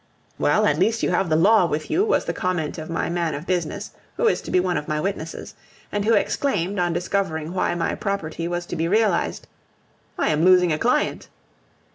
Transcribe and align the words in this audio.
"Well, 0.39 0.65
at 0.65 0.79
least 0.79 1.03
you 1.03 1.11
have 1.11 1.29
the 1.29 1.35
law 1.35 1.67
with 1.67 1.91
you," 1.91 2.03
was 2.03 2.25
the 2.25 2.33
comment 2.33 2.79
of 2.79 2.89
my 2.89 3.07
man 3.07 3.35
of 3.35 3.45
business, 3.45 3.91
who 4.17 4.25
is 4.27 4.41
to 4.41 4.49
be 4.49 4.59
one 4.59 4.75
of 4.75 4.87
my 4.87 4.99
witnesses, 4.99 5.53
and 5.91 6.05
who 6.05 6.15
exclaimed, 6.15 6.79
on 6.79 6.91
discovering 6.91 7.53
why 7.53 7.75
my 7.75 7.93
property 7.93 8.47
was 8.47 8.65
to 8.65 8.75
be 8.75 8.87
realized, 8.87 9.45
"I 10.17 10.29
am 10.29 10.43
losing 10.43 10.73
a 10.73 10.79
client!" 10.79 11.27